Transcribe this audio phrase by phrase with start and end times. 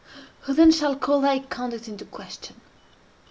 [0.41, 2.55] Who then shall call thy conduct into question?